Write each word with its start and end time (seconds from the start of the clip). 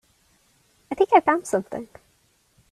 I 0.91 0.95
think 0.95 1.11
I 1.13 1.19
found 1.19 1.45
something. 1.45 1.87